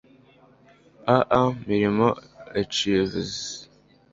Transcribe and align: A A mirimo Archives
A 1.15 1.17
A 1.39 1.41
mirimo 1.67 2.07
Archives 2.59 3.23